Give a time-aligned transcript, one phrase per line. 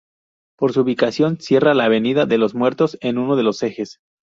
[0.57, 3.99] Por su ubicación, cierra la Avenida de los Muertos en uno de los ejes.